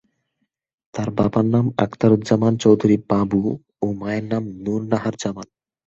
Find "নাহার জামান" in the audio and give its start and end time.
4.91-5.47